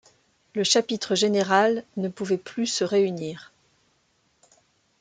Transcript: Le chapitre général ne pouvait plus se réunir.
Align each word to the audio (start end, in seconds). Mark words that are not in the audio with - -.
Le 0.55 0.63
chapitre 0.63 1.13
général 1.13 1.83
ne 1.95 2.09
pouvait 2.09 2.39
plus 2.39 2.65
se 2.65 2.83
réunir. 2.83 3.51